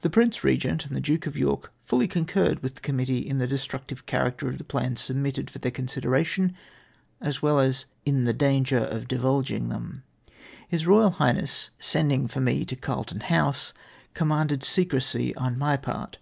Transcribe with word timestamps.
The 0.00 0.10
Prince 0.10 0.38
Eegent 0.38 0.84
and 0.86 0.96
the 0.96 1.00
Duke 1.00 1.24
of 1.24 1.36
York 1.38 1.72
fully 1.84 2.08
con 2.08 2.26
curred 2.26 2.62
with 2.62 2.74
the 2.74 2.80
Committee 2.80 3.18
in 3.18 3.38
the 3.38 3.46
destructive 3.46 4.04
character 4.04 4.48
of 4.48 4.58
the 4.58 4.64
plans 4.64 5.00
submitted, 5.00 5.50
for 5.50 5.60
their 5.60 5.70
consideration 5.70 6.56
as 7.20 7.42
well 7.42 7.60
as 7.60 7.84
in 8.04 8.24
the 8.24 8.32
dano 8.32 8.64
er 8.80 8.84
of 8.86 9.06
divuloina 9.06 9.68
them. 9.68 10.02
His 10.66 10.82
Eoval 10.82 11.14
Hi^'hness 11.18 11.68
sending 11.78 12.26
for 12.26 12.40
me 12.40 12.64
to 12.64 12.74
Carlton 12.74 13.20
House, 13.20 13.72
commanded 14.14 14.64
secresy 14.64 15.32
on 15.36 15.56
my 15.56 15.76
part. 15.76 16.18